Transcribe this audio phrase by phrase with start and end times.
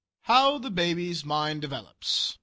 [0.23, 2.39] HOW THE BABY'S MIND DEVELOPS.